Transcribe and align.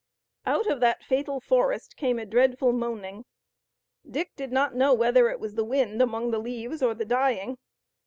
Out 0.47 0.65
of 0.65 0.79
that 0.79 1.03
fatal 1.03 1.39
forest 1.39 1.95
came 1.95 2.17
a 2.17 2.25
dreadful 2.25 2.73
moaning. 2.73 3.23
Dick 4.09 4.35
did 4.35 4.51
not 4.51 4.73
know 4.73 4.95
whether 4.95 5.29
it 5.29 5.39
was 5.39 5.53
the 5.53 5.63
wind 5.63 6.01
among 6.01 6.31
the 6.31 6.39
leaves 6.39 6.81
or 6.81 6.95
the 6.95 7.05
dying. 7.05 7.59